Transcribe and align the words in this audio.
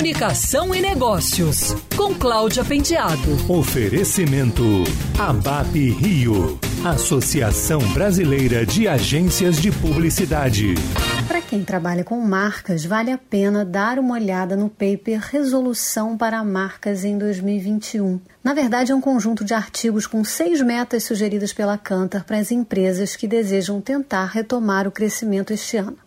Comunicação 0.00 0.74
e 0.74 0.80
Negócios, 0.80 1.74
com 1.94 2.14
Cláudia 2.14 2.64
Penteado. 2.64 3.52
Oferecimento 3.52 4.62
ABAP 5.18 5.90
Rio, 5.90 6.58
Associação 6.82 7.80
Brasileira 7.92 8.64
de 8.64 8.88
Agências 8.88 9.60
de 9.60 9.70
Publicidade. 9.70 10.72
Para 11.28 11.42
quem 11.42 11.62
trabalha 11.62 12.02
com 12.02 12.18
marcas, 12.18 12.82
vale 12.82 13.12
a 13.12 13.18
pena 13.18 13.62
dar 13.62 13.98
uma 13.98 14.14
olhada 14.14 14.56
no 14.56 14.70
paper 14.70 15.20
Resolução 15.20 16.16
para 16.16 16.42
Marcas 16.42 17.04
em 17.04 17.18
2021. 17.18 18.18
Na 18.42 18.54
verdade, 18.54 18.92
é 18.92 18.94
um 18.94 19.02
conjunto 19.02 19.44
de 19.44 19.52
artigos 19.52 20.06
com 20.06 20.24
seis 20.24 20.62
metas 20.62 21.04
sugeridas 21.04 21.52
pela 21.52 21.76
Cantar 21.76 22.24
para 22.24 22.38
as 22.38 22.50
empresas 22.50 23.16
que 23.16 23.28
desejam 23.28 23.82
tentar 23.82 24.24
retomar 24.24 24.88
o 24.88 24.90
crescimento 24.90 25.52
este 25.52 25.76
ano. 25.76 25.98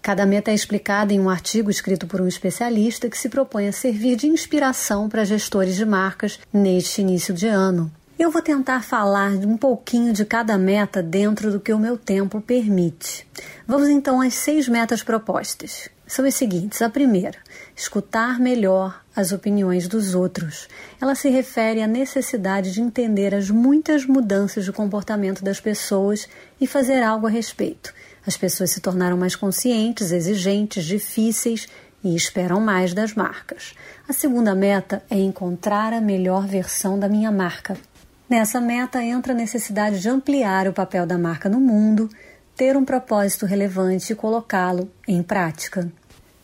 Cada 0.00 0.24
meta 0.24 0.50
é 0.50 0.54
explicada 0.54 1.12
em 1.12 1.20
um 1.20 1.28
artigo 1.28 1.70
escrito 1.70 2.06
por 2.06 2.20
um 2.20 2.28
especialista 2.28 3.08
que 3.08 3.18
se 3.18 3.28
propõe 3.28 3.68
a 3.68 3.72
servir 3.72 4.16
de 4.16 4.26
inspiração 4.26 5.08
para 5.08 5.24
gestores 5.24 5.76
de 5.76 5.84
marcas 5.84 6.38
neste 6.52 7.00
início 7.00 7.34
de 7.34 7.46
ano. 7.46 7.90
Eu 8.18 8.32
vou 8.32 8.42
tentar 8.42 8.82
falar 8.82 9.30
um 9.30 9.56
pouquinho 9.56 10.12
de 10.12 10.24
cada 10.24 10.58
meta 10.58 11.00
dentro 11.00 11.52
do 11.52 11.60
que 11.60 11.72
o 11.72 11.78
meu 11.78 11.96
tempo 11.96 12.40
permite. 12.40 13.24
Vamos 13.64 13.88
então 13.88 14.20
às 14.20 14.34
seis 14.34 14.68
metas 14.68 15.04
propostas. 15.04 15.88
São 16.04 16.24
as 16.24 16.34
seguintes: 16.34 16.82
a 16.82 16.90
primeira, 16.90 17.38
escutar 17.76 18.40
melhor 18.40 19.04
as 19.14 19.30
opiniões 19.30 19.86
dos 19.86 20.16
outros. 20.16 20.66
Ela 21.00 21.14
se 21.14 21.28
refere 21.28 21.80
à 21.80 21.86
necessidade 21.86 22.72
de 22.72 22.80
entender 22.80 23.32
as 23.36 23.50
muitas 23.50 24.04
mudanças 24.04 24.64
de 24.64 24.72
comportamento 24.72 25.44
das 25.44 25.60
pessoas 25.60 26.28
e 26.60 26.66
fazer 26.66 27.04
algo 27.04 27.28
a 27.28 27.30
respeito. 27.30 27.94
As 28.26 28.36
pessoas 28.36 28.72
se 28.72 28.80
tornaram 28.80 29.16
mais 29.16 29.36
conscientes, 29.36 30.10
exigentes, 30.10 30.84
difíceis 30.84 31.68
e 32.02 32.16
esperam 32.16 32.60
mais 32.60 32.92
das 32.92 33.14
marcas. 33.14 33.74
A 34.08 34.12
segunda 34.12 34.56
meta 34.56 35.02
é 35.08 35.18
encontrar 35.18 35.92
a 35.92 36.00
melhor 36.00 36.46
versão 36.46 36.98
da 36.98 37.08
minha 37.08 37.30
marca. 37.30 37.76
Nessa 38.28 38.60
meta 38.60 39.02
entra 39.02 39.32
a 39.32 39.36
necessidade 39.36 40.00
de 40.00 40.08
ampliar 40.10 40.68
o 40.68 40.72
papel 40.72 41.06
da 41.06 41.16
marca 41.16 41.48
no 41.48 41.58
mundo, 41.58 42.10
ter 42.54 42.76
um 42.76 42.84
propósito 42.84 43.46
relevante 43.46 44.12
e 44.12 44.16
colocá-lo 44.16 44.90
em 45.06 45.22
prática. 45.22 45.90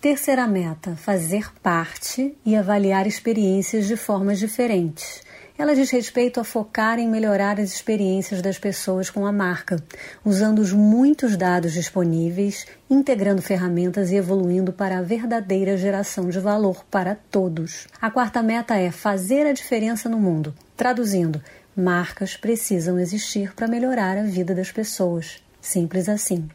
Terceira 0.00 0.46
meta: 0.46 0.94
fazer 0.94 1.52
parte 1.60 2.36
e 2.46 2.54
avaliar 2.54 3.08
experiências 3.08 3.88
de 3.88 3.96
formas 3.96 4.38
diferentes. 4.38 5.24
Ela 5.58 5.74
diz 5.74 5.90
respeito 5.90 6.40
a 6.40 6.44
focar 6.44 6.98
em 6.98 7.08
melhorar 7.08 7.60
as 7.60 7.72
experiências 7.72 8.40
das 8.40 8.58
pessoas 8.58 9.10
com 9.10 9.26
a 9.26 9.32
marca, 9.32 9.76
usando 10.24 10.60
os 10.60 10.72
muitos 10.72 11.36
dados 11.36 11.72
disponíveis, 11.72 12.64
integrando 12.88 13.42
ferramentas 13.42 14.10
e 14.10 14.16
evoluindo 14.16 14.72
para 14.72 14.98
a 14.98 15.02
verdadeira 15.02 15.76
geração 15.76 16.30
de 16.30 16.40
valor 16.40 16.84
para 16.90 17.16
todos. 17.30 17.86
A 18.00 18.10
quarta 18.10 18.42
meta 18.42 18.76
é 18.76 18.90
fazer 18.90 19.46
a 19.46 19.52
diferença 19.52 20.08
no 20.08 20.18
mundo. 20.18 20.54
Traduzindo, 20.74 21.40
marcas 21.76 22.36
precisam 22.36 22.98
existir 22.98 23.54
para 23.54 23.68
melhorar 23.68 24.16
a 24.18 24.22
vida 24.22 24.54
das 24.54 24.70
pessoas. 24.70 25.42
Simples 25.60 26.08
assim. 26.08 26.48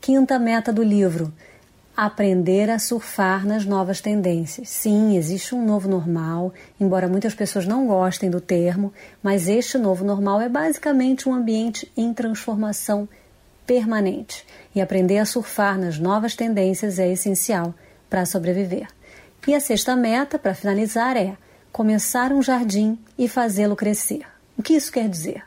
Quinta 0.00 0.38
meta 0.38 0.72
do 0.72 0.82
livro 0.82 1.32
aprender 1.96 2.70
a 2.70 2.78
surfar 2.78 3.46
nas 3.46 3.64
novas 3.64 4.00
tendências. 4.00 4.68
Sim, 4.68 5.16
existe 5.16 5.54
um 5.54 5.64
novo 5.64 5.88
normal, 5.88 6.52
embora 6.80 7.08
muitas 7.08 7.34
pessoas 7.34 7.66
não 7.66 7.86
gostem 7.86 8.30
do 8.30 8.40
termo, 8.40 8.92
mas 9.22 9.48
este 9.48 9.76
novo 9.76 10.04
normal 10.04 10.40
é 10.40 10.48
basicamente 10.48 11.28
um 11.28 11.34
ambiente 11.34 11.90
em 11.96 12.12
transformação 12.14 13.08
permanente. 13.66 14.46
E 14.74 14.80
aprender 14.80 15.18
a 15.18 15.26
surfar 15.26 15.78
nas 15.78 15.98
novas 15.98 16.34
tendências 16.34 16.98
é 16.98 17.10
essencial 17.12 17.74
para 18.08 18.24
sobreviver. 18.24 18.88
E 19.46 19.54
a 19.54 19.60
sexta 19.60 19.94
meta, 19.94 20.38
para 20.38 20.54
finalizar, 20.54 21.16
é 21.16 21.36
começar 21.70 22.32
um 22.32 22.42
jardim 22.42 22.98
e 23.18 23.28
fazê-lo 23.28 23.76
crescer. 23.76 24.31
O 24.56 24.62
que 24.62 24.74
isso 24.74 24.92
quer 24.92 25.08
dizer? 25.08 25.42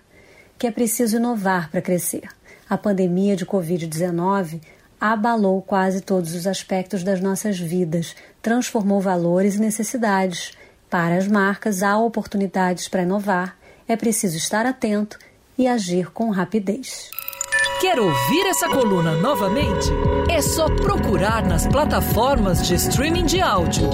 Que 0.57 0.68
é 0.68 0.72
preciso 0.72 1.18
inovar 1.18 1.69
para 1.69 1.81
crescer. 1.81 2.28
A 2.69 2.78
pandemia 2.78 3.35
de 3.35 3.46
Covid-19 3.46 4.62
abalou 5.00 5.62
quase 5.62 6.02
todos 6.02 6.34
os 6.34 6.47
aspectos 6.47 7.03
das 7.03 7.22
nossas 7.22 7.59
vidas, 7.59 8.16
transformou 8.41 9.00
valores 9.00 9.56
e 9.56 9.62
necessidades. 9.62 10.53
Para 10.90 11.18
as 11.18 11.28
marcas, 11.28 11.84
há 11.84 11.97
oportunidades 11.97 12.88
para 12.88 13.03
inovar, 13.03 13.57
é 13.88 13.96
preciso 13.96 14.38
estar 14.38 14.66
atento 14.66 15.19
e 15.57 15.68
agir 15.68 16.12
com 16.12 16.30
rapidez. 16.30 17.12
Quer 17.80 18.00
ouvir 18.00 18.47
essa 18.47 18.68
coluna 18.68 19.16
novamente? 19.16 19.90
É 20.30 20.41
só 20.41 20.66
procurar 20.68 21.46
nas 21.46 21.68
plataformas 21.68 22.66
de 22.66 22.75
streaming 22.75 23.25
de 23.25 23.41
áudio. 23.41 23.90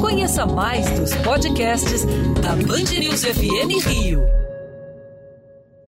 Conheça 0.00 0.46
mais 0.46 0.88
dos 0.90 1.14
podcasts 1.16 2.04
da 2.40 2.54
Band 2.54 2.98
News 2.98 3.24
FM 3.24 3.84
Rio. 3.84 4.41